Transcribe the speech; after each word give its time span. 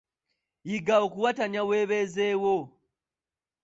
Yiga 0.69 0.95
okuwatanya 1.05 1.61
weebeezeewo. 1.69 2.55